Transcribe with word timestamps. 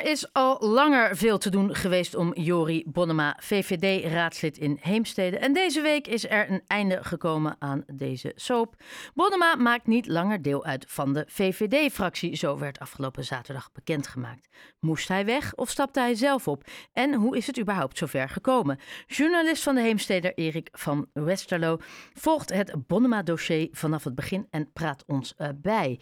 Er 0.00 0.06
is 0.06 0.32
al 0.32 0.58
langer 0.60 1.16
veel 1.16 1.38
te 1.38 1.50
doen 1.50 1.74
geweest 1.74 2.14
om 2.14 2.34
Jori 2.34 2.84
Bonnema, 2.86 3.36
VVD-raadslid 3.40 4.58
in 4.58 4.78
Heemstede. 4.80 5.38
En 5.38 5.52
deze 5.52 5.80
week 5.80 6.06
is 6.06 6.28
er 6.28 6.50
een 6.50 6.62
einde 6.66 7.04
gekomen 7.04 7.56
aan 7.58 7.84
deze 7.86 8.32
soap. 8.34 8.74
Bonnema 9.14 9.54
maakt 9.54 9.86
niet 9.86 10.06
langer 10.06 10.42
deel 10.42 10.64
uit 10.64 10.84
van 10.88 11.12
de 11.12 11.24
VVD-fractie. 11.26 12.36
Zo 12.36 12.58
werd 12.58 12.78
afgelopen 12.78 13.24
zaterdag 13.24 13.72
bekendgemaakt. 13.72 14.48
Moest 14.78 15.08
hij 15.08 15.24
weg 15.24 15.54
of 15.54 15.70
stapte 15.70 16.00
hij 16.00 16.14
zelf 16.14 16.48
op? 16.48 16.64
En 16.92 17.14
hoe 17.14 17.36
is 17.36 17.46
het 17.46 17.60
überhaupt 17.60 17.98
zover 17.98 18.28
gekomen? 18.28 18.78
Journalist 19.06 19.62
van 19.62 19.74
de 19.74 19.80
Heemsteder 19.80 20.34
Erik 20.34 20.68
van 20.72 21.06
Westerlo 21.12 21.78
volgt 22.12 22.52
het 22.52 22.86
Bonnema-dossier 22.86 23.68
vanaf 23.72 24.04
het 24.04 24.14
begin 24.14 24.46
en 24.50 24.72
praat 24.72 25.04
ons 25.06 25.34
bij. 25.54 26.00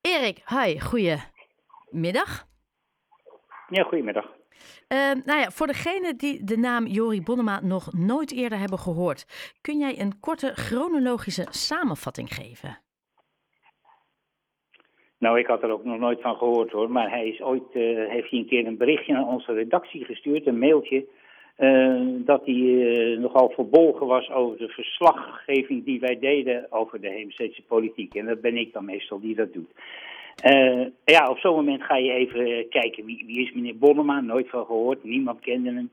Erik, 0.00 0.42
hi, 0.46 0.80
goedemiddag. 0.80 2.48
Ja, 3.70 3.82
goedemiddag. 3.82 4.24
Uh, 4.24 4.98
nou 5.24 5.40
ja, 5.40 5.50
voor 5.50 5.66
degenen 5.66 6.16
die 6.16 6.44
de 6.44 6.56
naam 6.56 6.86
Jori 6.86 7.22
Bonnema 7.22 7.60
nog 7.62 7.92
nooit 7.92 8.32
eerder 8.32 8.58
hebben 8.58 8.78
gehoord, 8.78 9.26
kun 9.60 9.78
jij 9.78 10.00
een 10.00 10.20
korte 10.20 10.52
chronologische 10.54 11.46
samenvatting 11.50 12.34
geven? 12.34 12.78
Nou, 15.18 15.38
ik 15.38 15.46
had 15.46 15.62
er 15.62 15.70
ook 15.70 15.84
nog 15.84 15.98
nooit 15.98 16.20
van 16.20 16.36
gehoord 16.36 16.70
hoor, 16.70 16.90
maar 16.90 17.10
hij 17.10 17.28
is 17.28 17.40
ooit, 17.40 17.62
uh, 17.72 18.08
heeft 18.08 18.30
hij 18.30 18.38
een 18.38 18.46
keer 18.46 18.66
een 18.66 18.76
berichtje 18.76 19.12
naar 19.12 19.26
onze 19.26 19.52
redactie 19.52 20.04
gestuurd, 20.04 20.46
een 20.46 20.58
mailtje, 20.58 21.06
uh, 21.58 22.00
dat 22.24 22.44
hij 22.44 23.16
nogal 23.18 23.50
verbolgen 23.50 24.06
was 24.06 24.30
over 24.30 24.58
de 24.58 24.68
verslaggeving 24.68 25.84
die 25.84 26.00
wij 26.00 26.18
deden 26.18 26.66
over 26.72 27.00
de 27.00 27.08
Heemstedse 27.08 27.62
politiek. 27.62 28.14
En 28.14 28.26
dat 28.26 28.40
ben 28.40 28.56
ik 28.56 28.72
dan 28.72 28.84
meestal 28.84 29.20
die 29.20 29.34
dat 29.34 29.52
doet. 29.52 29.70
Uh, 30.44 30.86
ja, 31.04 31.28
op 31.28 31.38
zo'n 31.38 31.54
moment 31.54 31.82
ga 31.82 31.96
je 31.96 32.12
even 32.12 32.68
kijken 32.68 33.04
wie, 33.04 33.24
wie 33.26 33.40
is 33.40 33.52
meneer 33.52 33.78
Bonnema, 33.78 34.20
nooit 34.20 34.48
van 34.48 34.64
gehoord, 34.66 35.04
niemand 35.04 35.40
kende 35.40 35.72
hem. 35.72 35.90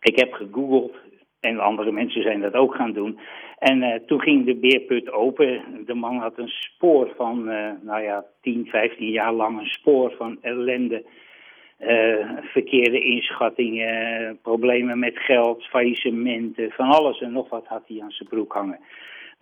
Ik 0.00 0.18
heb 0.18 0.32
gegoogeld 0.32 0.96
en 1.40 1.58
andere 1.58 1.92
mensen 1.92 2.22
zijn 2.22 2.40
dat 2.40 2.54
ook 2.54 2.74
gaan 2.74 2.92
doen. 2.92 3.18
En 3.58 3.82
uh, 3.82 3.94
toen 4.06 4.20
ging 4.20 4.44
de 4.44 4.54
beerput 4.54 5.12
open. 5.12 5.62
De 5.86 5.94
man 5.94 6.16
had 6.16 6.38
een 6.38 6.48
spoor 6.48 7.12
van, 7.16 7.44
nou 7.82 8.02
ja, 8.02 8.24
10, 8.40 8.66
15 8.66 9.10
jaar 9.10 9.32
lang 9.32 9.58
een 9.58 9.66
spoor 9.66 10.14
van 10.18 10.38
ellende. 10.40 11.04
verkeerde 12.40 13.00
inschattingen, 13.00 14.38
problemen 14.42 14.98
met 14.98 15.18
geld, 15.18 15.64
faillissementen, 15.64 16.70
van 16.70 16.88
alles 16.88 17.20
en 17.20 17.32
nog 17.32 17.48
wat 17.48 17.66
had 17.66 17.82
hij 17.86 18.00
aan 18.02 18.10
zijn 18.10 18.28
broek 18.28 18.52
hangen. 18.52 18.78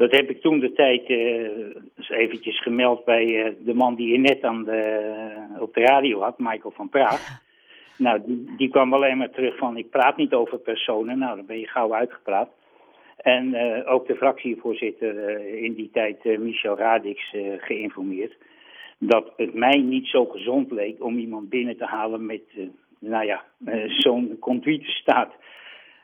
Dat 0.01 0.11
heb 0.11 0.31
ik 0.31 0.41
toen 0.41 0.59
de 0.59 0.73
tijd 0.73 1.09
uh, 1.09 2.21
eventjes 2.21 2.63
gemeld 2.63 3.05
bij 3.05 3.27
uh, 3.27 3.53
de 3.65 3.75
man 3.75 3.95
die 3.95 4.13
je 4.13 4.19
net 4.19 4.43
aan 4.43 4.65
de, 4.65 5.01
op 5.59 5.75
de 5.75 5.81
radio 5.81 6.21
had, 6.21 6.39
Michael 6.39 6.73
van 6.77 6.89
Praag. 6.89 7.21
Nou, 7.97 8.21
die, 8.27 8.55
die, 8.57 8.69
kwam 8.69 8.95
alleen 8.95 9.17
maar 9.17 9.31
terug 9.31 9.57
van 9.57 9.77
ik 9.77 9.91
praat 9.91 10.17
niet 10.17 10.33
over 10.33 10.59
personen. 10.59 11.19
Nou, 11.19 11.37
dan 11.37 11.47
ben 11.47 11.59
je 11.59 11.67
gauw 11.67 11.95
uitgepraat. 11.95 12.49
En 13.17 13.55
uh, 13.55 13.93
ook 13.93 14.07
de 14.07 14.17
fractievoorzitter 14.17 15.39
in 15.57 15.75
die 15.75 15.91
tijd, 15.93 16.25
Michel 16.39 16.77
Radix, 16.77 17.35
geïnformeerd. 17.59 18.37
Dat 18.99 19.33
het 19.37 19.55
mij 19.55 19.77
niet 19.77 20.07
zo 20.07 20.25
gezond 20.25 20.71
leek 20.71 21.05
om 21.05 21.19
iemand 21.19 21.49
binnen 21.49 21.77
te 21.77 21.85
halen 21.85 22.27
met, 22.27 22.43
nou 22.99 23.27
ja, 23.27 23.45
zo'n 23.87 24.37
conduite 24.39 24.91
staat. 24.91 25.33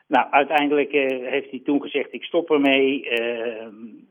Nou, 0.07 0.27
uiteindelijk 0.31 0.93
uh, 0.93 1.29
heeft 1.29 1.49
hij 1.49 1.61
toen 1.63 1.81
gezegd, 1.81 2.13
ik 2.13 2.23
stop 2.23 2.51
ermee. 2.51 3.03
Uh, 3.03 3.67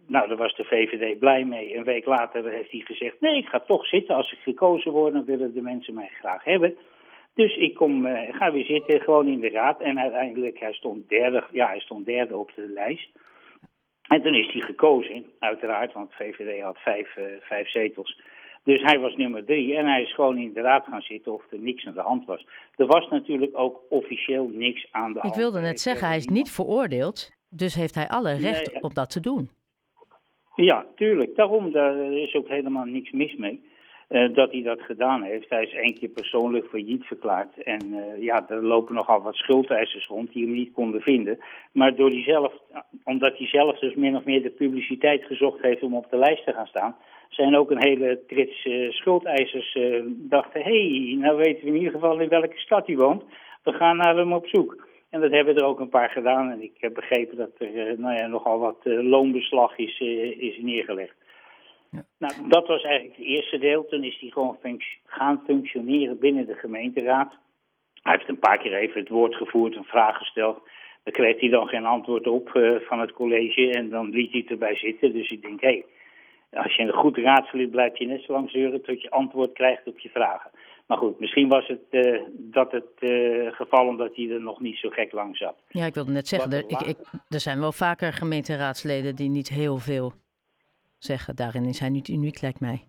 nou, 0.06 0.28
daar 0.28 0.36
was 0.36 0.54
de 0.56 0.64
VVD 0.64 1.18
blij 1.18 1.44
mee. 1.44 1.76
Een 1.76 1.84
week 1.84 2.06
later 2.06 2.50
heeft 2.50 2.70
hij 2.70 2.80
gezegd, 2.80 3.20
nee, 3.20 3.36
ik 3.36 3.46
ga 3.46 3.60
toch 3.60 3.86
zitten. 3.86 4.14
Als 4.14 4.32
ik 4.32 4.38
gekozen 4.38 4.92
word, 4.92 5.12
dan 5.12 5.24
willen 5.24 5.54
de 5.54 5.62
mensen 5.62 5.94
mij 5.94 6.10
graag 6.20 6.44
hebben. 6.44 6.76
Dus 7.34 7.56
ik 7.56 7.74
kom, 7.74 8.06
uh, 8.06 8.20
ga 8.30 8.52
weer 8.52 8.64
zitten, 8.64 9.00
gewoon 9.00 9.26
in 9.26 9.40
de 9.40 9.50
raad. 9.50 9.80
En 9.80 9.98
uiteindelijk, 9.98 10.58
hij 10.58 10.72
stond 10.72 11.08
derde, 11.08 11.44
ja, 11.52 11.66
hij 11.66 11.80
stond 11.80 12.06
derde 12.06 12.36
op 12.36 12.52
de 12.54 12.68
lijst. 12.68 13.08
En 14.08 14.22
toen 14.22 14.34
is 14.34 14.52
hij 14.52 14.60
gekozen, 14.60 15.26
uiteraard, 15.38 15.92
want 15.92 16.10
de 16.10 16.16
VVD 16.16 16.62
had 16.62 16.78
vijf, 16.78 17.16
vijf 17.40 17.68
zetels. 17.68 18.20
Dus 18.66 18.82
hij 18.82 18.98
was 18.98 19.16
nummer 19.16 19.44
drie 19.44 19.76
en 19.76 19.86
hij 19.86 20.02
is 20.02 20.14
gewoon 20.14 20.38
in 20.38 20.52
de 20.52 20.60
raad 20.60 20.84
gaan 20.84 21.00
zitten 21.00 21.32
of 21.32 21.52
er 21.52 21.58
niks 21.58 21.86
aan 21.86 21.94
de 21.94 22.00
hand 22.00 22.24
was. 22.24 22.46
Er 22.76 22.86
was 22.86 23.08
natuurlijk 23.08 23.58
ook 23.58 23.80
officieel 23.88 24.50
niks 24.52 24.88
aan 24.90 25.12
de 25.12 25.18
hand. 25.18 25.34
Ik 25.34 25.40
wilde 25.40 25.60
net 25.60 25.80
zeggen, 25.80 26.08
hij 26.08 26.16
is 26.16 26.26
niet 26.26 26.50
veroordeeld, 26.50 27.30
dus 27.48 27.74
heeft 27.74 27.94
hij 27.94 28.08
alle 28.08 28.32
recht 28.32 28.72
nee, 28.72 28.82
om 28.82 28.90
dat 28.94 29.10
te 29.10 29.20
doen. 29.20 29.48
Ja, 30.54 30.86
tuurlijk. 30.94 31.36
Daarom, 31.36 31.72
daar 31.72 32.12
is 32.12 32.34
ook 32.34 32.48
helemaal 32.48 32.84
niks 32.84 33.10
mis 33.10 33.36
mee. 33.36 33.64
Uh, 34.08 34.34
dat 34.34 34.52
hij 34.52 34.62
dat 34.62 34.80
gedaan 34.80 35.22
heeft. 35.22 35.50
Hij 35.50 35.62
is 35.62 35.72
één 35.72 35.94
keer 35.94 36.08
persoonlijk 36.08 36.66
failliet 36.66 37.04
verklaard. 37.04 37.62
En 37.62 37.86
uh, 37.86 38.22
ja, 38.22 38.48
er 38.48 38.62
lopen 38.62 38.94
nogal 38.94 39.22
wat 39.22 39.34
schuldeisers 39.34 40.06
rond 40.06 40.32
die 40.32 40.44
hem 40.44 40.54
niet 40.54 40.72
konden 40.72 41.00
vinden. 41.00 41.38
Maar 41.72 41.94
door 41.94 42.10
die 42.10 42.22
zelf, 42.22 42.52
omdat 43.04 43.38
hij 43.38 43.46
zelf 43.46 43.78
dus 43.78 43.94
min 43.94 44.16
of 44.16 44.24
meer 44.24 44.42
de 44.42 44.50
publiciteit 44.50 45.24
gezocht 45.24 45.62
heeft 45.62 45.82
om 45.82 45.96
op 45.96 46.10
de 46.10 46.18
lijst 46.18 46.44
te 46.44 46.52
gaan 46.52 46.66
staan, 46.66 46.96
zijn 47.28 47.56
ook 47.56 47.70
een 47.70 47.82
hele 47.82 48.20
trits 48.26 48.64
uh, 48.64 48.90
schuldeisers 48.90 49.74
uh, 49.74 50.02
dachten, 50.06 50.62
hé, 50.62 50.88
hey, 50.88 51.16
nou 51.18 51.36
weten 51.36 51.62
we 51.62 51.68
in 51.68 51.76
ieder 51.76 51.92
geval 51.92 52.20
in 52.20 52.28
welke 52.28 52.58
stad 52.58 52.86
hij 52.86 52.96
woont. 52.96 53.24
We 53.62 53.72
gaan 53.72 53.96
naar 53.96 54.16
hem 54.16 54.32
op 54.32 54.46
zoek. 54.46 54.86
En 55.10 55.20
dat 55.20 55.30
hebben 55.30 55.56
er 55.56 55.64
ook 55.64 55.80
een 55.80 55.88
paar 55.88 56.10
gedaan. 56.10 56.50
En 56.50 56.62
ik 56.62 56.72
heb 56.78 56.94
begrepen 56.94 57.36
dat 57.36 57.50
er 57.58 57.90
uh, 57.90 57.98
nou 57.98 58.14
ja, 58.16 58.26
nogal 58.26 58.58
wat 58.58 58.78
loonbeslag 58.84 59.78
is, 59.78 60.00
is 60.38 60.58
neergelegd. 60.58 61.14
Ja. 61.90 62.04
Nou, 62.18 62.32
dat 62.48 62.66
was 62.66 62.82
eigenlijk 62.82 63.16
het 63.16 63.26
eerste 63.26 63.58
deel. 63.58 63.86
Toen 63.86 64.04
is 64.04 64.18
hij 64.20 64.30
gewoon 64.30 64.58
gaan 65.04 65.42
functioneren 65.46 66.18
binnen 66.18 66.46
de 66.46 66.54
gemeenteraad. 66.54 67.32
Hij 68.02 68.12
heeft 68.12 68.28
een 68.28 68.38
paar 68.38 68.58
keer 68.58 68.74
even 68.74 69.00
het 69.00 69.08
woord 69.08 69.34
gevoerd, 69.34 69.76
een 69.76 69.84
vraag 69.84 70.16
gesteld. 70.16 70.60
Daar 71.02 71.14
kreeg 71.14 71.40
hij 71.40 71.48
dan 71.48 71.68
geen 71.68 71.84
antwoord 71.84 72.26
op 72.26 72.48
van 72.88 73.00
het 73.00 73.12
college 73.12 73.70
en 73.70 73.90
dan 73.90 74.10
liet 74.10 74.30
hij 74.30 74.40
het 74.40 74.50
erbij 74.50 74.76
zitten. 74.76 75.12
Dus 75.12 75.30
ik 75.30 75.42
denk, 75.42 75.60
hé, 75.60 75.68
hey, 75.68 75.84
als 76.56 76.76
je 76.76 76.82
een 76.82 76.92
goed 76.92 77.16
raadslid 77.16 77.70
blijf 77.70 77.98
je 77.98 78.06
net 78.06 78.22
zo 78.22 78.32
lang 78.32 78.50
zeuren 78.50 78.82
tot 78.82 79.02
je 79.02 79.10
antwoord 79.10 79.52
krijgt 79.52 79.86
op 79.86 79.98
je 79.98 80.08
vragen. 80.08 80.50
Maar 80.86 80.98
goed, 80.98 81.20
misschien 81.20 81.48
was 81.48 81.66
het 81.66 81.80
uh, 81.90 82.22
dat 82.32 82.72
het 82.72 82.90
uh, 82.98 83.52
geval 83.52 83.86
omdat 83.86 84.16
hij 84.16 84.30
er 84.30 84.40
nog 84.40 84.60
niet 84.60 84.76
zo 84.76 84.88
gek 84.88 85.12
lang 85.12 85.36
zat. 85.36 85.56
Ja, 85.68 85.86
ik 85.86 85.94
wilde 85.94 86.12
net 86.12 86.28
zeggen, 86.28 86.52
er, 86.52 86.64
ik, 86.68 86.80
ik, 86.80 86.98
er 87.28 87.40
zijn 87.40 87.60
wel 87.60 87.72
vaker 87.72 88.12
gemeenteraadsleden 88.12 89.16
die 89.16 89.28
niet 89.28 89.48
heel 89.48 89.76
veel 89.76 90.12
zeggen. 90.98 91.36
Daarin 91.36 91.64
is 91.64 91.78
hij 91.78 91.88
niet 91.88 92.08
uniek, 92.08 92.40
lijkt 92.40 92.60
mij. 92.60 92.84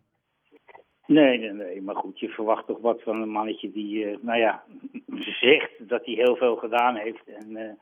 Nee, 1.06 1.40
nee, 1.40 1.52
nee. 1.52 1.82
Maar 1.82 1.96
goed, 1.96 2.20
je 2.20 2.30
verwacht 2.30 2.68
toch 2.68 2.80
wat 2.82 3.02
van 3.02 3.22
een 3.22 3.30
mannetje 3.30 3.72
die, 3.72 4.06
uh, 4.06 4.18
nou 4.22 4.40
ja, 4.40 4.64
zegt 5.42 5.72
dat 5.80 6.06
hij 6.06 6.14
heel 6.14 6.36
veel 6.36 6.56
gedaan 6.56 6.96
heeft. 6.96 7.28
En 7.28 7.78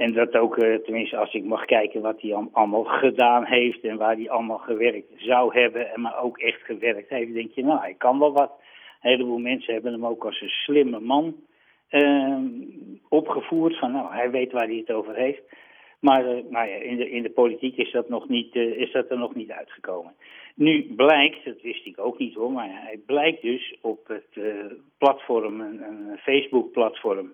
en 0.00 0.12
dat 0.12 0.36
ook, 0.36 0.54
tenminste 0.58 1.16
als 1.16 1.34
ik 1.34 1.44
mag 1.44 1.64
kijken 1.64 2.00
wat 2.00 2.20
hij 2.20 2.34
allemaal 2.52 2.84
gedaan 2.84 3.44
heeft 3.44 3.84
en 3.84 3.96
waar 3.96 4.16
hij 4.16 4.30
allemaal 4.30 4.58
gewerkt 4.58 5.12
zou 5.16 5.58
hebben, 5.60 5.92
en 5.92 6.00
maar 6.00 6.22
ook 6.22 6.38
echt 6.38 6.60
gewerkt 6.62 7.08
heeft, 7.08 7.34
denk 7.34 7.50
je, 7.50 7.64
nou, 7.64 7.80
hij 7.80 7.94
kan 7.94 8.18
wel 8.18 8.32
wat. 8.32 8.52
Een 9.02 9.10
heleboel 9.10 9.38
mensen 9.38 9.72
hebben 9.72 9.92
hem 9.92 10.06
ook 10.06 10.24
als 10.24 10.40
een 10.40 10.48
slimme 10.48 11.00
man 11.00 11.34
uh, 11.90 12.38
opgevoerd, 13.08 13.78
van 13.78 13.92
nou, 13.92 14.12
hij 14.12 14.30
weet 14.30 14.52
waar 14.52 14.66
hij 14.66 14.76
het 14.76 14.92
over 14.92 15.14
heeft. 15.14 15.42
Maar 16.00 16.36
uh, 16.36 16.44
nou 16.50 16.68
in, 16.68 16.96
de, 16.96 17.10
in 17.10 17.22
de 17.22 17.30
politiek 17.30 17.76
is 17.76 17.92
dat, 17.92 18.08
nog 18.08 18.28
niet, 18.28 18.54
uh, 18.54 18.80
is 18.80 18.92
dat 18.92 19.10
er 19.10 19.18
nog 19.18 19.34
niet 19.34 19.50
uitgekomen. 19.50 20.12
Nu 20.54 20.94
blijkt, 20.96 21.44
dat 21.44 21.62
wist 21.62 21.86
ik 21.86 21.98
ook 21.98 22.18
niet 22.18 22.34
hoor, 22.34 22.52
maar 22.52 22.68
hij 22.70 23.00
blijkt 23.06 23.42
dus 23.42 23.76
op 23.80 24.08
het 24.08 24.40
platform, 24.98 25.60
een, 25.60 26.18
Facebook-platform, 26.18 27.32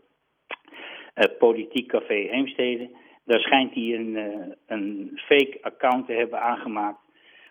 Politiek 1.38 1.88
Café 1.88 2.14
Heemstede. 2.14 2.90
Daar 3.24 3.40
schijnt 3.40 3.74
hij 3.74 3.94
een, 3.94 4.08
uh, 4.08 4.54
een 4.66 5.12
fake 5.14 5.58
account 5.60 6.06
te 6.06 6.12
hebben 6.12 6.40
aangemaakt 6.40 6.98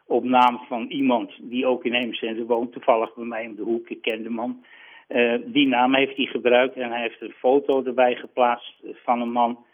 op 0.07 0.23
naam 0.23 0.59
van 0.67 0.87
iemand 0.87 1.31
die 1.41 1.65
ook 1.65 1.85
in 1.85 1.93
Heemstede 1.93 2.45
woont. 2.45 2.71
Toevallig 2.71 3.15
bij 3.15 3.25
mij 3.25 3.47
om 3.47 3.55
de 3.55 3.61
hoek, 3.61 3.89
ik 3.89 4.01
ken 4.01 4.23
de 4.23 4.29
man. 4.29 4.63
Uh, 5.09 5.35
die 5.45 5.67
naam 5.67 5.95
heeft 5.95 6.17
hij 6.17 6.25
gebruikt 6.25 6.75
en 6.75 6.91
hij 6.91 7.01
heeft 7.01 7.21
een 7.21 7.33
foto 7.37 7.83
erbij 7.83 8.15
geplaatst 8.15 8.73
van 8.93 9.21
een 9.21 9.31
man 9.31 9.65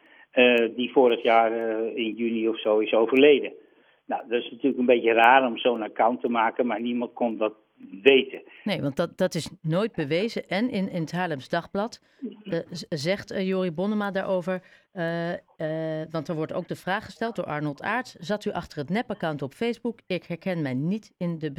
die 0.76 0.92
vorig 0.92 1.24
jaar 1.24 1.52
in 1.96 2.14
juni 2.16 2.48
of 2.48 2.60
zo 2.60 2.80
is 2.80 2.94
overleden. 2.94 3.54
Nou, 4.06 4.22
dat 4.28 4.44
is 4.44 4.52
natuurlijk 4.52 4.80
een 4.80 4.86
beetje 4.86 5.14
raar 5.14 5.46
om 5.46 5.58
zo'n 5.58 5.82
account 5.82 6.22
te 6.22 6.30
maken, 6.30 6.68
maar 6.68 6.82
niemand 6.82 7.14
kon 7.14 7.38
dat 7.38 7.54
Nee, 8.64 8.82
want 8.82 8.96
dat, 8.96 9.18
dat 9.18 9.36
is 9.36 9.50
nooit 9.62 9.94
bewezen. 9.94 10.50
En 10.50 10.70
in, 10.70 10.90
in 10.90 11.02
het 11.02 11.12
Haarlems 11.12 11.50
Dagblad 11.50 12.02
uh, 12.44 12.60
zegt 12.90 13.32
uh, 13.32 13.48
Jori 13.48 13.72
Bonnema 13.72 14.12
daarover... 14.12 14.64
Uh, 14.94 15.32
want 16.10 16.28
er 16.28 16.36
wordt 16.36 16.54
ook 16.54 16.68
de 16.68 16.76
vraag 16.76 17.06
gesteld 17.06 17.36
door 17.36 17.46
Arnold 17.46 17.82
Aerts... 17.82 18.16
zat 18.16 18.46
u 18.46 18.52
achter 18.52 18.78
het 18.78 18.90
nepaccount 18.90 19.42
op 19.42 19.54
Facebook? 19.54 20.00
Ik 20.06 20.24
herken 20.24 20.62
mij 20.62 20.74
niet 20.74 21.12
in 21.18 21.40
de 21.40 21.52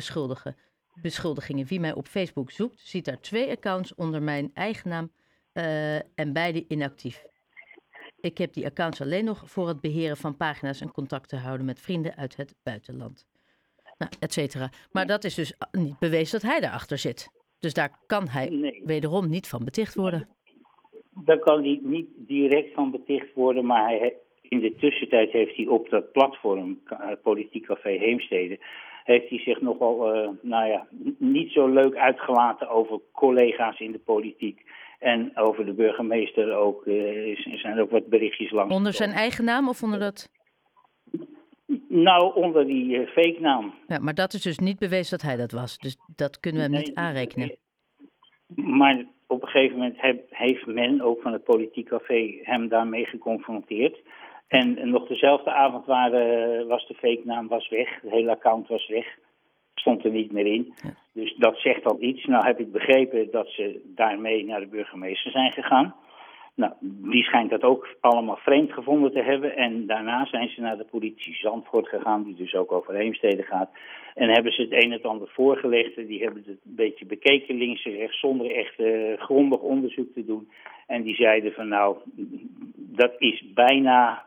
beschuldigingen. 1.03 1.67
Wie 1.67 1.81
mij 1.81 1.93
op 1.93 2.07
Facebook 2.07 2.51
zoekt, 2.51 2.81
ziet 2.81 3.05
daar 3.05 3.21
twee 3.21 3.51
accounts 3.51 3.95
onder 3.95 4.23
mijn 4.23 4.51
eigen 4.55 4.91
naam... 4.91 5.11
en 6.15 6.33
beide 6.33 6.65
inactief. 6.69 7.25
Ik 8.21 8.39
heb 8.39 8.53
die 8.53 8.67
accounts 8.67 9.01
alleen 9.01 9.25
nog 9.25 9.43
voor 9.51 9.69
het 9.69 9.81
beheren 9.81 10.17
van 10.17 10.37
pagina's... 10.37 10.81
en 10.81 10.93
contact 10.93 11.29
te 11.29 11.37
houden 11.37 11.67
met 11.67 11.81
vrienden 11.81 12.17
uit 12.17 12.37
het 12.37 12.55
buitenland. 12.63 13.27
Nou, 13.99 14.11
et 14.21 14.33
cetera. 14.33 14.69
Maar 14.93 15.07
dat 15.07 15.25
is 15.25 15.35
dus 15.35 15.55
niet 15.71 15.99
bewezen 15.99 16.41
dat 16.41 16.51
hij 16.51 16.61
daarachter 16.61 16.99
zit. 16.99 17.29
Dus 17.59 17.75
daar 17.75 17.99
kan 18.07 18.29
hij 18.29 18.49
Nee. 18.49 18.83
wederom 18.85 19.29
niet 19.29 19.49
van 19.49 19.65
beticht 19.65 19.95
worden. 19.95 20.29
Daar 21.25 21.39
kan 21.39 21.63
hij 21.63 21.79
niet 21.83 22.09
direct 22.17 22.75
van 22.75 22.91
beticht 22.91 23.35
worden, 23.35 23.67
maar 23.67 23.89
hij, 23.89 24.15
in 24.43 24.61
de 24.61 24.75
tussentijd 24.77 25.31
heeft 25.31 25.57
hij 25.57 25.67
op 25.67 25.89
dat 25.91 26.13
platform, 26.13 26.81
eh, 26.85 27.09
Politiek 27.23 27.67
Café 27.67 27.91
Heemstede, 27.91 28.59
heeft 29.05 29.29
hij 29.29 29.39
zich 29.39 29.61
nogal, 29.61 30.13
eh, 30.15 30.29
nou 30.43 30.67
ja, 30.71 30.87
niet 31.19 31.53
zo 31.53 31.69
leuk 31.69 31.95
uitgelaten 31.97 32.69
over 32.69 33.01
collega's 33.13 33.81
in 33.81 33.93
de 33.93 33.99
politiek. 33.99 34.63
En 34.99 35.31
over 35.39 35.65
de 35.67 35.73
burgemeester 35.73 36.55
ook, 36.57 36.87
eh, 36.87 37.27
is- 37.27 37.47
er 37.53 37.59
zijn 37.59 37.81
ook 37.81 37.91
wat 37.91 38.07
berichtjes 38.07 38.51
langs. 38.51 38.75
Onder 38.75 38.93
zijn 38.93 39.11
eigen 39.11 39.45
naam 39.45 39.69
of 39.69 39.83
onder 39.83 39.99
dat... 39.99 40.29
Nou, 41.89 42.35
onder 42.35 42.67
die 42.67 42.97
eh, 42.99 43.09
fake 43.09 43.37
naam. 43.41 43.75
Ja, 43.87 43.99
maar 43.99 44.15
dat 44.15 44.33
is 44.33 44.43
dus 44.43 44.59
niet 44.59 44.79
bewezen 44.79 45.19
dat 45.19 45.27
hij 45.29 45.37
dat 45.37 45.53
was. 45.53 45.79
Dus 45.79 45.97
dat 46.17 46.41
kunnen 46.41 46.61
we 46.61 46.77
hem 46.77 46.85
niet 46.85 46.95
aanrekenen. 46.95 47.57
Maar 48.57 49.05
op 49.27 49.43
een 49.43 49.49
gegeven 49.49 49.77
moment 49.79 50.01
heb- 50.01 50.27
heeft 50.31 50.67
men, 50.67 51.01
ook 51.01 51.23
van 51.23 51.33
het 51.33 51.45
Politiek 51.45 51.89
Café, 51.89 52.39
hem 52.43 52.69
daarmee 52.69 53.05
geconfronteerd. 53.05 54.01
En 54.49 54.91
nog 54.91 55.07
dezelfde 55.07 55.51
avond 55.53 55.87
waren, 55.87 56.67
was 56.67 56.87
de 56.87 56.95
fake 56.95 57.23
naam 57.25 57.49
was 57.49 57.69
weg, 57.69 58.01
het 58.01 58.11
hele 58.11 58.31
account 58.31 58.69
was 58.69 58.89
weg, 58.89 59.07
stond 59.75 60.05
er 60.05 60.11
niet 60.11 60.33
meer 60.33 60.47
in. 60.47 60.73
Ja. 60.83 60.95
Dus 61.13 61.35
dat 61.37 61.57
zegt 61.57 61.85
al 61.85 61.97
iets. 62.03 62.25
Nou 62.25 62.47
heb 62.47 62.61
ik 62.61 62.73
begrepen 62.73 63.31
dat 63.31 63.49
ze 63.49 63.81
daarmee 63.85 64.45
naar 64.45 64.61
de 64.61 64.67
burgemeester 64.67 65.31
zijn 65.31 65.53
gegaan. 65.53 65.95
Nou, 66.55 66.73
die 66.81 67.23
schijnt 67.23 67.51
dat 67.51 67.63
ook 67.63 67.97
allemaal 68.01 68.37
vreemd 68.37 68.73
gevonden 68.73 69.13
te 69.13 69.23
hebben. 69.23 69.57
En 69.57 69.87
daarna 69.87 70.27
zijn 70.27 70.49
ze 70.49 70.61
naar 70.61 70.77
de 70.77 70.85
politie 70.85 71.35
Zandvoort 71.35 71.89
gegaan, 71.89 72.23
die 72.23 72.35
dus 72.35 72.55
ook 72.55 72.73
over 72.73 72.95
Heemstede 72.95 73.43
gaat. 73.43 73.71
En 74.15 74.29
hebben 74.29 74.53
ze 74.53 74.63
het 74.63 74.73
een 74.73 74.79
en 74.81 74.91
het 74.91 75.05
ander 75.05 75.29
voorgelegd. 75.29 75.97
En 75.97 76.07
die 76.07 76.23
hebben 76.23 76.43
het 76.47 76.59
een 76.65 76.75
beetje 76.75 77.07
bekeken, 77.07 77.55
links 77.55 77.85
en 77.85 77.93
rechts, 77.93 78.21
zonder 78.21 78.51
echt 78.55 78.79
eh, 78.79 79.19
grondig 79.19 79.61
onderzoek 79.61 80.13
te 80.15 80.25
doen. 80.25 80.49
En 80.87 81.03
die 81.03 81.15
zeiden 81.15 81.53
van 81.53 81.69
nou, 81.69 81.97
dat 82.75 83.13
is 83.19 83.45
bijna, 83.55 84.25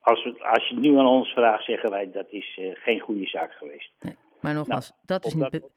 als, 0.00 0.24
we, 0.24 0.44
als 0.44 0.68
je 0.68 0.74
het 0.74 0.84
nu 0.84 0.98
aan 0.98 1.06
ons 1.06 1.28
vraagt, 1.32 1.64
zeggen 1.64 1.90
wij 1.90 2.10
dat 2.12 2.26
is 2.30 2.58
eh, 2.60 2.70
geen 2.74 3.00
goede 3.00 3.26
zaak 3.26 3.52
geweest. 3.52 3.92
Maar 4.40 4.54
nogmaals, 4.54 4.92
dat 5.06 5.24
is 5.24 5.34
niet 5.34 5.50
dat- 5.50 5.70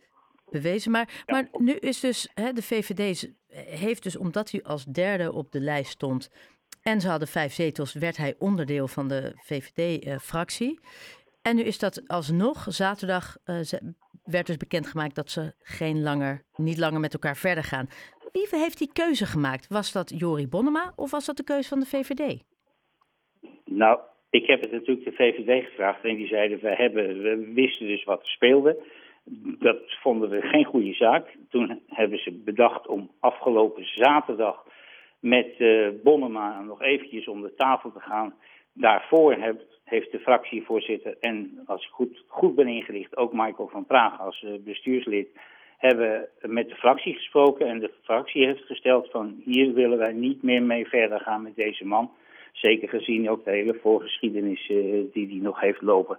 bewezen. 0.54 0.92
Maar, 0.92 1.24
maar 1.26 1.48
nu 1.58 1.74
is 1.74 2.00
dus, 2.00 2.30
hè, 2.34 2.54
de 2.54 2.62
VVD 2.62 3.18
z- 3.18 3.26
heeft 3.56 4.04
dus, 4.04 4.18
omdat 4.18 4.52
hij 4.52 4.64
als 4.64 4.86
derde 4.86 5.34
op 5.34 5.52
de 5.52 5.60
lijst 5.60 5.92
stond 5.92 6.30
en 6.84 7.02
ze 7.02 7.08
hadden 7.08 7.28
vijf 7.28 7.54
zetels, 7.54 7.94
werd 7.94 8.18
hij 8.18 8.36
onderdeel 8.40 8.88
van 8.88 9.08
de 9.08 9.32
VVD-fractie. 9.36 10.80
en 11.42 11.56
nu 11.56 11.62
is 11.62 11.80
dat 11.80 12.04
alsnog, 12.08 12.66
zaterdag 12.70 13.38
eh, 13.44 13.60
werd 14.24 14.46
dus 14.48 14.58
bekendgemaakt 14.58 15.16
dat 15.16 15.30
ze 15.30 15.54
geen 15.62 16.02
langer, 16.02 16.44
niet 16.56 16.78
langer 16.78 17.00
met 17.00 17.14
elkaar 17.14 17.38
verder 17.38 17.64
gaan. 17.64 17.90
Wie 18.32 18.48
heeft 18.50 18.78
die 18.78 18.90
keuze 18.94 19.26
gemaakt? 19.26 19.68
Was 19.68 19.92
dat 19.92 20.14
Jori 20.20 20.48
Bonnema 20.48 20.94
of 20.96 21.12
was 21.12 21.26
dat 21.26 21.38
de 21.38 21.44
keuze 21.44 21.68
van 21.70 21.80
de 21.80 21.86
VVD? 21.86 22.44
Nou, 23.66 24.00
ik 24.30 24.46
heb 24.48 24.62
het 24.62 24.72
natuurlijk 24.72 25.06
de 25.06 25.12
VVD 25.12 25.66
gevraagd 25.66 26.04
en 26.04 26.16
die 26.16 26.28
zeiden 26.28 26.60
we, 26.60 26.76
hebben, 26.76 27.22
we 27.22 27.52
wisten 27.54 27.88
dus 27.88 28.04
wat 28.04 28.22
er 28.22 28.28
speelde. 28.30 28.78
Dat 29.60 29.78
vonden 30.02 30.30
we 30.30 30.42
geen 30.42 30.66
goede 30.66 30.94
zaak. 30.94 31.38
Toen 31.50 31.82
hebben 31.88 32.20
ze 32.20 32.32
bedacht 32.32 32.88
om 32.88 33.10
afgelopen 33.20 33.86
zaterdag 33.86 34.66
met 35.20 35.56
eh 35.58 35.88
Bonnema 36.04 36.62
nog 36.62 36.82
eventjes 36.82 37.28
om 37.28 37.42
de 37.42 37.54
tafel 37.56 37.92
te 37.92 38.00
gaan. 38.00 38.34
Daarvoor 38.74 39.34
heeft 39.84 40.12
de 40.12 40.20
fractievoorzitter 40.20 41.18
en 41.20 41.64
als 41.66 41.86
ik 41.86 41.92
goed, 41.92 42.24
goed 42.28 42.56
ben 42.56 42.68
ingericht 42.68 43.18
ook 43.18 43.34
Michael 43.34 43.68
van 43.68 43.86
Praag 43.86 44.20
als 44.20 44.44
eh, 44.44 44.52
bestuurslid 44.60 45.28
hebben 45.78 46.30
met 46.42 46.70
de 46.70 46.76
fractie 46.76 47.14
gesproken 47.14 47.68
en 47.68 47.80
de 47.80 47.92
fractie 48.02 48.46
heeft 48.46 48.66
gesteld 48.66 49.10
van 49.12 49.42
hier 49.46 49.74
willen 49.74 49.98
wij 49.98 50.14
niet 50.14 50.44
meer 50.44 50.64
mee 50.64 50.88
verder 50.88 51.20
gaan 51.20 51.42
met 51.42 51.56
deze 51.56 51.86
man. 51.86 52.12
Zeker 52.52 52.90
gezien 52.90 53.30
ook 53.30 53.46
de 53.46 53.52
hele 53.52 53.80
voorgeschiedenis 53.82 54.70
eh, 54.70 54.78
die 55.14 55.28
hij 55.28 55.40
nog 55.42 55.60
heeft 55.60 55.82
lopen. 55.82 56.18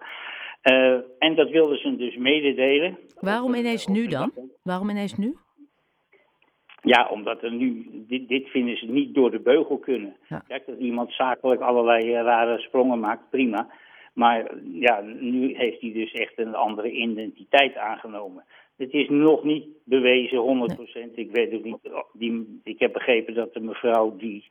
Eh, 0.64 0.98
en 1.18 1.34
dat 1.34 1.50
wilden 1.50 1.78
ze 1.78 1.96
dus 1.96 2.16
mededelen. 2.16 2.98
Waarom 3.20 3.54
ineens 3.54 3.86
nu 3.86 4.06
dan? 4.06 4.32
Waarom 4.62 4.90
ineens 4.90 5.16
nu? 5.16 5.36
Ja, 6.82 7.08
omdat 7.08 7.42
er 7.42 7.52
nu, 7.52 7.86
dit, 8.08 8.28
dit 8.28 8.48
vinden 8.48 8.76
ze 8.76 8.86
niet 8.86 9.14
door 9.14 9.30
de 9.30 9.40
beugel 9.40 9.78
kunnen. 9.78 10.16
Ja. 10.28 10.42
Kijk, 10.48 10.66
dat 10.66 10.78
iemand 10.78 11.12
zakelijk 11.12 11.60
allerlei 11.60 12.14
eh, 12.14 12.22
rare 12.22 12.58
sprongen 12.58 13.00
maakt, 13.00 13.30
prima. 13.30 13.68
Maar 14.14 14.50
ja, 14.64 15.00
nu 15.00 15.56
heeft 15.56 15.80
hij 15.80 15.92
dus 15.92 16.12
echt 16.12 16.38
een 16.38 16.54
andere 16.54 16.90
identiteit 16.90 17.76
aangenomen. 17.76 18.44
Het 18.76 18.92
is 18.92 19.08
nog 19.08 19.44
niet 19.44 19.66
bewezen, 19.84 20.68
100%. 21.10 21.14
Ik 21.14 21.30
weet 21.30 21.54
ook 21.54 21.64
niet. 21.64 21.78
Die, 22.12 22.60
ik 22.64 22.78
heb 22.78 22.92
begrepen 22.92 23.34
dat 23.34 23.54
de 23.54 23.60
mevrouw 23.60 24.16
die 24.16 24.44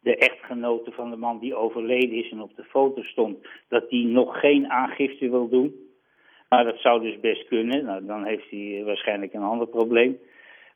de 0.00 0.16
echtgenote 0.16 0.90
van 0.90 1.10
de 1.10 1.16
man 1.16 1.38
die 1.38 1.54
overleden 1.54 2.12
is 2.24 2.30
en 2.30 2.40
op 2.40 2.56
de 2.56 2.64
foto 2.64 3.02
stond, 3.02 3.38
dat 3.68 3.90
die 3.90 4.06
nog 4.06 4.40
geen 4.40 4.70
aangifte 4.70 5.30
wil 5.30 5.48
doen. 5.48 5.74
Maar 6.48 6.64
dat 6.64 6.78
zou 6.78 7.02
dus 7.02 7.20
best 7.20 7.46
kunnen. 7.46 7.84
Nou, 7.84 8.06
dan 8.06 8.24
heeft 8.24 8.50
hij 8.50 8.82
waarschijnlijk 8.84 9.32
een 9.32 9.42
ander 9.42 9.66
probleem. 9.66 10.18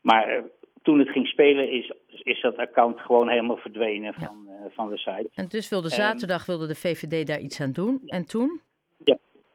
Maar 0.01 0.29
eh, 0.29 0.43
toen 0.83 0.99
het 0.99 1.09
ging 1.09 1.27
spelen 1.27 1.71
is, 1.71 1.93
is 2.23 2.41
dat 2.41 2.57
account 2.57 3.01
gewoon 3.01 3.29
helemaal 3.29 3.57
verdwenen 3.57 4.15
van, 4.15 4.49
eh, 4.49 4.55
van 4.71 4.89
de 4.89 4.99
site. 4.99 5.29
En 5.35 5.47
dus 5.49 5.69
wilde 5.69 5.89
zaterdag 5.89 6.47
wilde 6.47 6.67
de 6.67 6.75
VVD 6.75 7.27
daar 7.27 7.41
iets 7.41 7.61
aan 7.61 7.73
doen. 7.73 8.03
En 8.07 8.27
toen? 8.27 8.61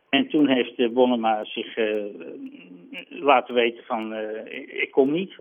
En 0.09 0.27
toen 0.29 0.47
heeft 0.47 0.77
de 0.77 0.89
Bonnema 0.89 1.45
zich 1.45 1.77
eh, 1.77 2.03
laten 3.09 3.53
weten 3.53 3.83
van 3.83 4.13
eh, 4.13 4.81
ik 4.81 4.91
kom 4.91 5.11
niet. 5.11 5.35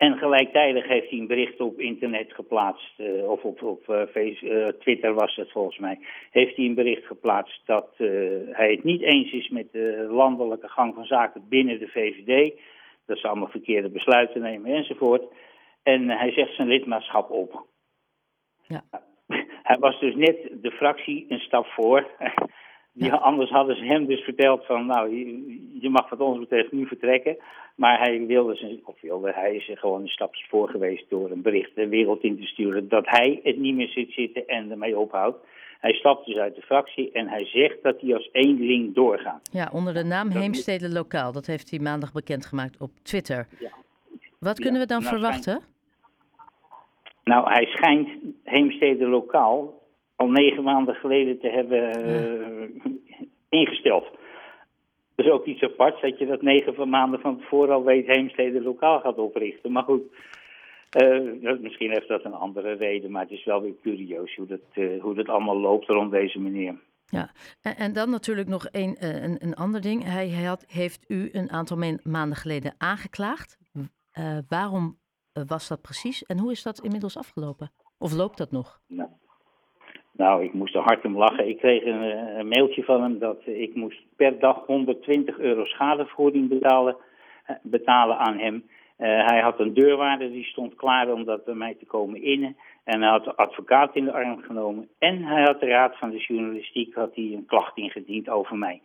En 0.00 0.18
gelijktijdig 0.18 0.86
heeft 0.86 1.10
hij 1.10 1.18
een 1.18 1.26
bericht 1.26 1.60
op 1.60 1.80
internet 1.80 2.32
geplaatst, 2.32 3.00
eh, 3.00 3.30
of 3.30 3.42
op, 3.42 3.62
op 3.62 3.88
eh, 3.88 4.26
eh, 4.26 4.68
Twitter 4.68 5.14
was 5.14 5.36
het 5.36 5.50
volgens 5.50 5.78
mij, 5.78 5.98
heeft 6.30 6.56
hij 6.56 6.64
een 6.64 6.74
bericht 6.74 7.06
geplaatst 7.06 7.62
dat 7.66 7.94
hij 8.50 8.70
het 8.70 8.84
niet 8.84 9.02
eens 9.02 9.32
is 9.32 9.48
met 9.48 9.72
de 9.72 10.06
landelijke 10.10 10.68
gang 10.68 10.94
van 10.94 11.04
zaken 11.04 11.48
binnen 11.48 11.78
de 11.78 11.88
VVD. 11.88 12.60
Dat 13.06 13.18
ze 13.18 13.28
allemaal 13.28 13.48
verkeerde 13.48 13.88
besluiten 13.88 14.40
nemen 14.40 14.74
enzovoort. 14.74 15.22
En 15.82 16.08
hij 16.08 16.32
zegt 16.32 16.54
zijn 16.54 16.68
lidmaatschap 16.68 17.30
op. 17.30 17.66
Ja. 18.66 18.82
Hij 19.62 19.78
was 19.78 20.00
dus 20.00 20.14
net 20.14 20.48
de 20.62 20.70
fractie 20.70 21.26
een 21.28 21.40
stap 21.40 21.66
voor. 21.66 22.06
Anders 23.20 23.50
hadden 23.50 23.76
ze 23.76 23.84
hem 23.84 24.06
dus 24.06 24.20
verteld 24.20 24.66
van, 24.66 24.86
nou, 24.86 25.10
je, 25.80 25.88
mag 25.90 26.08
wat 26.10 26.20
ons 26.20 26.38
betreft 26.38 26.72
nu 26.72 26.86
vertrekken. 26.86 27.36
Maar 27.74 27.98
hij 27.98 28.26
wilde, 28.26 28.54
zijn, 28.54 28.80
of 28.84 29.00
wilde, 29.00 29.32
hij 29.34 29.54
is 29.56 29.68
er 29.68 29.76
gewoon 29.78 30.00
een 30.02 30.08
stapje 30.08 30.44
voor 30.48 30.68
geweest 30.68 31.04
door 31.08 31.30
een 31.30 31.42
bericht 31.42 31.74
de 31.74 31.88
wereld 31.88 32.22
in 32.22 32.36
te 32.36 32.46
sturen 32.46 32.88
dat 32.88 33.04
hij 33.06 33.40
het 33.42 33.58
niet 33.58 33.74
meer 33.74 33.88
zit 33.88 34.12
zitten 34.12 34.46
en 34.46 34.70
ermee 34.70 34.98
ophoudt. 34.98 35.38
Hij 35.80 35.92
stapt 35.92 36.26
dus 36.26 36.36
uit 36.36 36.54
de 36.54 36.62
fractie 36.62 37.10
en 37.12 37.28
hij 37.28 37.44
zegt 37.44 37.82
dat 37.82 38.00
hij 38.00 38.14
als 38.14 38.28
eenling 38.32 38.94
doorgaat. 38.94 39.48
Ja, 39.52 39.70
onder 39.72 39.94
de 39.94 40.04
naam 40.04 40.24
Dat 40.24 40.32
moet- 40.34 40.42
Heemstede 40.42 40.88
Lokaal. 40.88 41.32
Dat 41.32 41.46
heeft 41.46 41.70
hij 41.70 41.78
maandag 41.78 42.12
bekendgemaakt 42.12 42.80
op 42.80 42.90
Twitter. 43.02 43.46
Ja. 43.58 43.70
Wat 44.38 44.56
Ja, 44.58 44.62
kunnen 44.62 44.80
we 44.80 44.86
dan 44.86 45.02
nou, 45.02 45.12
verwachten? 45.14 45.60
Nou, 47.24 47.52
hij 47.52 47.64
schijnt 47.66 48.08
Heemstede 48.44 49.06
lokaal 49.06 49.82
al 50.16 50.28
negen 50.28 50.62
maanden 50.62 50.94
geleden 50.94 51.38
te 51.38 51.48
hebben 51.48 51.90
eh, 51.90 52.68
ingesteld. 53.48 54.06
Dat 55.20 55.28
is 55.28 55.38
ook 55.38 55.46
iets 55.46 55.62
aparts 55.62 56.00
dat 56.00 56.18
je 56.18 56.26
dat 56.26 56.42
negen 56.42 56.74
van 56.74 56.88
maanden 56.88 57.20
van 57.20 57.38
tevoren 57.38 57.74
al 57.74 57.84
weet 57.84 58.06
Heemstede 58.06 58.62
lokaal 58.62 59.00
gaat 59.00 59.18
oprichten. 59.18 59.72
Maar 59.72 59.82
goed, 59.82 60.02
dat- 61.40 61.60
misschien 61.60 61.90
heeft 61.90 62.08
dat 62.08 62.24
een 62.24 62.34
andere 62.34 62.72
reden, 62.72 63.10
maar 63.10 63.22
het 63.22 63.30
is 63.30 63.44
wel 63.44 63.60
weer 63.62 63.74
curieus 63.82 64.34
hoe 64.36 64.46
dat, 64.46 64.60
eh, 64.72 65.00
hoe 65.02 65.14
dat 65.14 65.28
allemaal 65.28 65.60
loopt 65.60 65.86
rond 65.88 66.10
deze 66.10 66.38
meneer. 66.40 66.80
Ja, 67.06 67.30
en, 67.62 67.76
en 67.76 67.92
dan 67.92 68.10
natuurlijk 68.10 68.48
nog 68.48 68.68
een, 68.70 68.96
eh, 68.96 69.22
een, 69.22 69.36
een 69.42 69.54
ander 69.54 69.80
ding. 69.80 70.04
Hij, 70.04 70.28
had, 70.28 70.64
heeft 70.68 71.04
u 71.08 71.28
een 71.32 71.50
aantal 71.50 71.76
maanden 72.02 72.36
geleden 72.36 72.74
aangeklaagd. 72.78 73.58
Waarom 74.48 74.98
was 75.46 75.68
dat 75.68 75.80
precies 75.80 76.24
en 76.24 76.38
hoe 76.38 76.50
is 76.50 76.62
dat 76.62 76.80
inmiddels 76.80 77.16
afgelopen? 77.16 77.70
Of 77.98 78.12
loopt 78.12 78.38
dat 78.38 78.50
nog? 78.50 78.80
Nou, 78.88 79.08
nou, 80.20 80.44
ik 80.44 80.52
moest 80.52 80.74
er 80.74 80.82
hard 80.82 81.04
om 81.04 81.16
lachen. 81.16 81.48
Ik 81.48 81.58
kreeg 81.58 81.84
een, 81.84 82.02
eh, 82.02 82.44
mailtje 82.44 82.84
van 82.84 83.02
hem 83.02 83.18
dat 83.18 83.40
ik 83.44 83.74
moest 83.74 84.00
per 84.16 84.38
dag 84.38 84.66
120 84.66 85.38
euro 85.38 85.64
schadevergoeding 85.64 86.48
betalen, 86.48 86.96
eh, 87.46 87.56
betalen 87.62 88.18
aan 88.18 88.38
hem. 88.38 88.64
Eh, 88.96 89.26
hij 89.26 89.40
had 89.40 89.60
een 89.60 89.74
deurwaarder 89.74 90.30
die 90.30 90.44
stond 90.44 90.74
klaar 90.74 91.12
om 91.12 91.24
dat 91.24 91.44
bij 91.44 91.54
mij 91.54 91.74
te 91.74 91.86
komen 91.86 92.22
innen. 92.22 92.56
En 92.84 93.00
hij 93.00 93.10
had 93.10 93.24
de 93.24 93.34
advocaat 93.34 93.96
in 93.96 94.04
de 94.04 94.12
arm 94.12 94.42
genomen. 94.42 94.88
En 94.98 95.22
hij 95.22 95.42
had 95.42 95.60
de 95.60 95.66
raad 95.66 95.98
van 95.98 96.10
de 96.10 96.18
journalistiek 96.18 96.94
had 96.94 97.14
hij 97.14 97.24
een 97.24 97.46
klacht 97.46 97.76
ingediend 97.76 98.28
over 98.28 98.56
mij. 98.56 98.80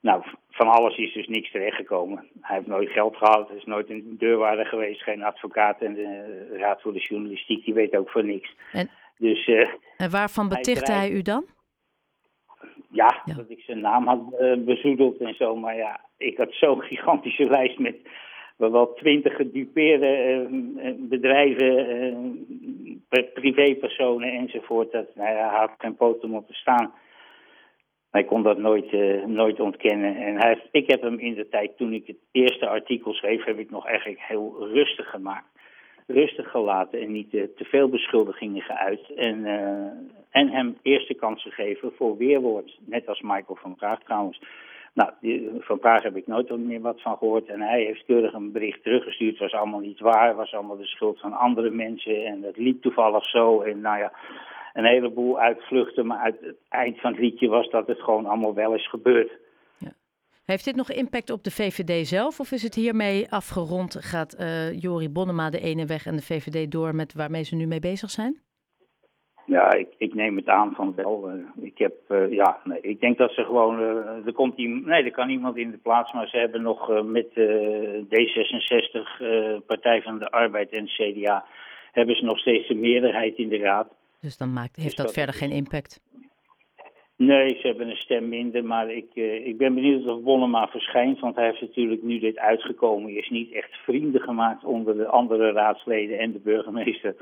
Nou, 0.00 0.22
van 0.50 0.68
alles 0.68 0.96
is 0.96 1.12
dus 1.12 1.28
niks 1.28 1.50
terechtgekomen. 1.50 2.24
Hij 2.40 2.56
heeft 2.56 2.68
nooit 2.68 2.90
geld 2.90 3.16
gehad, 3.16 3.50
is 3.50 3.64
nooit 3.64 3.90
een 3.90 4.16
deurwaarder 4.18 4.66
geweest, 4.66 5.02
geen 5.02 5.22
advocaat. 5.22 5.80
En 5.80 5.94
de 5.94 6.56
raad 6.58 6.82
voor 6.82 6.92
de 6.92 7.06
journalistiek, 7.08 7.64
die 7.64 7.74
weet 7.74 7.96
ook 7.96 8.10
van 8.10 8.26
niks. 8.26 8.54
Dus 9.18 9.46
eh, 9.46 9.68
En 9.96 10.10
waarvan 10.10 10.48
betichtte 10.48 10.92
hij 10.92 11.10
u 11.10 11.22
dan? 11.22 11.44
ja, 12.90 13.22
Ja. 13.24 13.34
dat 13.34 13.50
ik 13.50 13.60
zijn 13.60 13.80
naam 13.80 14.06
had 14.06 14.34
eh, 14.38 14.56
bezoedeld 14.56 15.20
en 15.20 15.34
zo. 15.34 15.56
Maar 15.56 15.76
ja, 15.76 16.00
ik 16.18 16.36
had 16.36 16.52
zo'n 16.52 16.82
gigantische 16.90 17.44
lijst 17.44 17.78
met 17.78 17.96
wel, 18.56 18.94
twintig 18.94 19.36
gedupeerde 19.36 20.06
eh, 20.06 20.92
bedrijven, 20.98 22.46
privépersonen 23.34 24.32
enzovoort. 24.32 24.92
Dat, 24.92 25.14
nou 25.14 25.34
ja, 25.34 25.48
hij 25.50 25.58
had 25.58 25.72
geen 25.78 25.96
poten 25.96 26.30
moeten 26.30 26.54
staan. 26.54 26.92
Hij 28.10 28.24
kon 28.24 28.42
dat 28.42 28.58
nooit, 28.58 28.92
uh, 28.92 29.24
nooit 29.24 29.60
ontkennen. 29.60 30.16
En 30.16 30.36
hij 30.40 30.68
ik 30.70 30.90
heb 30.90 31.02
hem 31.02 31.18
in 31.18 31.34
de 31.34 31.48
tijd, 31.48 31.76
toen 31.76 31.92
ik 31.92 32.06
het 32.06 32.16
eerste 32.32 32.68
artikel 32.68 33.12
schreef, 33.12 33.44
heb 33.44 33.58
ik 33.58 33.70
nog 33.70 33.86
eigenlijk 33.86 34.20
heel 34.20 34.68
rustig 34.72 35.10
gemaakt. 35.10 35.46
Rustig 36.06 36.50
gelaten 36.50 37.00
en 37.00 37.12
niet 37.12 37.34
uh, 37.34 37.42
te 37.56 37.64
veel 37.64 37.88
beschuldigingen 37.88 38.62
geuit. 38.62 39.14
En, 39.16 39.38
uh, 39.38 39.86
en 40.30 40.48
hem 40.48 40.76
eerste 40.82 41.14
kans 41.14 41.42
gegeven 41.42 41.92
voor 41.96 42.16
weerwoord. 42.16 42.78
Net 42.86 43.08
als 43.08 43.20
Michael 43.20 43.58
van 43.60 43.74
Praag 43.74 44.02
trouwens. 44.02 44.40
Nou, 44.94 45.10
van 45.58 45.78
Praag 45.78 46.02
heb 46.02 46.16
ik 46.16 46.26
nooit 46.26 46.56
meer 46.56 46.80
wat 46.80 47.00
van 47.02 47.16
gehoord. 47.16 47.46
En 47.46 47.60
hij 47.60 47.82
heeft 47.82 48.04
keurig 48.04 48.32
een 48.32 48.52
bericht 48.52 48.82
teruggestuurd. 48.82 49.30
Het 49.30 49.50
was 49.50 49.60
allemaal 49.60 49.80
niet 49.80 50.00
waar. 50.00 50.26
Het 50.26 50.36
was 50.36 50.54
allemaal 50.54 50.76
de 50.76 50.86
schuld 50.86 51.20
van 51.20 51.32
andere 51.32 51.70
mensen. 51.70 52.24
En 52.24 52.40
dat 52.40 52.56
liep 52.56 52.82
toevallig 52.82 53.24
zo. 53.24 53.60
En 53.60 53.80
nou 53.80 53.98
ja, 53.98 54.12
een 54.72 54.84
heleboel 54.84 55.38
uitvluchten. 55.38 56.06
Maar 56.06 56.18
uit 56.18 56.40
het 56.40 56.56
eind 56.68 57.00
van 57.00 57.10
het 57.10 57.20
liedje 57.20 57.48
was 57.48 57.70
dat 57.70 57.86
het 57.86 58.02
gewoon 58.02 58.26
allemaal 58.26 58.54
wel 58.54 58.74
is 58.74 58.88
gebeurd. 58.88 59.32
Heeft 60.44 60.64
dit 60.64 60.76
nog 60.76 60.90
impact 60.90 61.30
op 61.30 61.44
de 61.44 61.50
VVD 61.50 62.06
zelf? 62.06 62.40
Of 62.40 62.52
is 62.52 62.62
het 62.62 62.74
hiermee 62.74 63.30
afgerond? 63.30 63.96
Gaat 64.00 64.36
uh, 64.40 64.80
Jori 64.80 65.08
Bonnema 65.08 65.50
de 65.50 65.60
ene 65.60 65.86
weg 65.86 66.06
en 66.06 66.16
de 66.16 66.22
VVD 66.22 66.70
door 66.70 66.94
met 66.94 67.14
waarmee 67.14 67.42
ze 67.42 67.56
nu 67.56 67.66
mee 67.66 67.80
bezig 67.80 68.10
zijn? 68.10 68.40
Ja, 69.46 69.72
ik, 69.72 69.88
ik 69.98 70.14
neem 70.14 70.36
het 70.36 70.48
aan 70.48 70.74
van 70.74 70.94
wel. 70.94 71.30
Uh, 71.30 71.64
ik 71.64 71.78
heb, 71.78 71.94
uh, 72.08 72.32
ja, 72.32 72.60
nee, 72.64 72.80
ik 72.80 73.00
denk 73.00 73.18
dat 73.18 73.30
ze 73.30 73.44
gewoon, 73.44 73.80
uh, 73.80 74.26
er 74.26 74.32
komt 74.32 74.56
iemand, 74.56 74.86
nee, 74.86 75.04
er 75.04 75.10
kan 75.10 75.28
iemand 75.28 75.56
in 75.56 75.70
de 75.70 75.76
plaats, 75.76 76.12
maar 76.12 76.28
ze 76.28 76.36
hebben 76.36 76.62
nog 76.62 77.02
met 77.04 77.28
D66, 78.08 79.24
Partij 79.66 80.02
van 80.02 80.18
de 80.18 80.30
Arbeid 80.30 80.70
en 80.70 80.86
CDA, 80.86 81.44
hebben 81.92 82.16
ze 82.16 82.24
nog 82.24 82.38
steeds 82.38 82.68
de 82.68 82.74
meerderheid 82.74 83.36
in 83.36 83.48
de 83.48 83.58
raad. 83.58 83.88
Dus 84.20 84.36
dan 84.36 84.52
maakt, 84.52 84.76
heeft 84.76 84.88
dus 84.88 84.96
dat, 84.96 85.06
dat, 85.06 85.14
verder 85.14 85.34
geen 85.34 85.50
impact? 85.50 86.00
Nee, 87.16 87.48
ze 87.48 87.66
hebben 87.66 87.88
een 87.88 87.96
stem 87.96 88.28
minder, 88.28 88.64
maar 88.64 88.90
ik, 88.90 89.14
ik 89.44 89.56
ben 89.56 89.74
benieuwd 89.74 90.06
of 90.06 90.22
Bonnema 90.22 90.66
verschijnt, 90.66 91.20
want 91.20 91.36
hij 91.36 91.44
heeft 91.44 91.60
natuurlijk 91.60 92.02
nu 92.02 92.18
dit 92.18 92.38
uitgekomen 92.38 93.16
is 93.16 93.28
niet 93.28 93.52
echt 93.52 93.74
vrienden 93.74 94.20
gemaakt 94.20 94.64
onder 94.64 94.96
de 94.96 95.06
andere 95.06 95.52
raadsleden 95.52 96.18
en 96.18 96.32
de 96.32 96.38
burgemeester. 96.38 97.14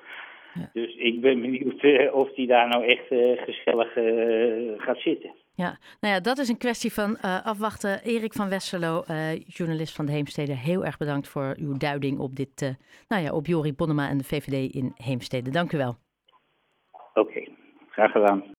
Ja. 0.55 0.71
Dus 0.73 0.97
ik 0.97 1.21
ben 1.21 1.41
benieuwd 1.41 1.83
uh, 1.83 2.15
of 2.15 2.35
hij 2.35 2.47
daar 2.47 2.69
nou 2.69 2.85
echt 2.85 3.11
uh, 3.11 3.43
gezellig 3.43 3.93
gaat 4.79 4.99
zitten. 4.99 5.31
Ja, 5.55 5.79
nou 6.01 6.15
ja, 6.15 6.21
dat 6.21 6.39
is 6.39 6.49
een 6.49 6.59
kwestie 6.59 6.93
van 6.93 7.21
afwachten. 7.21 8.01
Erik 8.03 8.33
van 8.33 8.49
Westerlo, 8.49 9.03
journalist 9.47 9.97
van 9.97 10.07
de 10.07 10.13
Heemstede, 10.13 10.53
heel 10.53 10.85
erg 10.85 10.97
bedankt 10.97 11.29
voor 11.29 11.57
uw 11.59 11.77
duiding 11.77 12.19
op 12.19 12.37
dit, 12.37 12.77
nou 13.09 13.23
ja, 13.23 13.33
op 13.33 13.47
Jori 13.47 13.73
Bonnema 13.75 14.09
en 14.09 14.19
de 14.19 14.25
VVD 14.25 14.75
in 14.75 14.93
Heemstede. 14.95 15.51
Dank 15.51 15.73
u 15.73 15.79
wel. 15.79 15.95
Oké, 17.15 17.21
okay, 17.21 17.49
graag 17.91 18.13
gedaan. 18.13 18.43